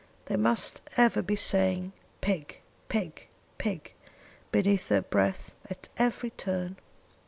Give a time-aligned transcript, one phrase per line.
[0.25, 3.27] They must ever be saying, 'pig, pig,
[3.59, 3.93] pig,'
[4.51, 6.77] beneath their breath, at every turn."